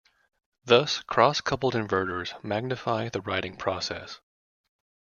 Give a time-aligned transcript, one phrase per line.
[0.65, 4.19] Thus, cross-coupled inverters magnify the writing process.